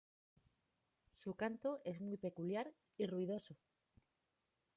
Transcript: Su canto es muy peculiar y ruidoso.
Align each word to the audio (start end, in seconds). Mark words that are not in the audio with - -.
Su 1.23 1.35
canto 1.35 1.79
es 1.85 2.01
muy 2.01 2.17
peculiar 2.17 2.73
y 2.97 3.05
ruidoso. 3.05 3.55